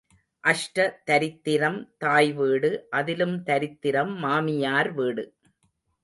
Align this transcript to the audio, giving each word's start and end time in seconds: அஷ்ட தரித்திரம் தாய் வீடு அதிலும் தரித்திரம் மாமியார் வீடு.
அஷ்ட 0.43 0.85
தரித்திரம் 1.05 1.77
தாய் 1.97 2.31
வீடு 2.33 2.71
அதிலும் 2.89 3.35
தரித்திரம் 3.43 4.13
மாமியார் 4.15 4.89
வீடு. 4.91 5.25